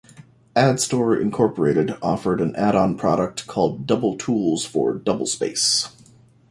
AddStor, 0.55 1.21
Incorporated 1.21 1.95
offered 2.01 2.41
an 2.41 2.55
add-on 2.55 2.97
product 2.97 3.45
called 3.45 3.85
Double 3.85 4.17
Tools 4.17 4.65
for 4.65 4.97
DoubleSpace. 4.97 5.89